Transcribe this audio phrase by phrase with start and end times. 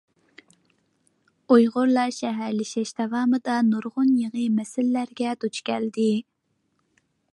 [1.47, 6.09] -ئۇيغۇرلار شەھەرلىشىش داۋامىدا نۇرغۇن يېڭى مەسىلىلەرگە دۇچ كەلدى.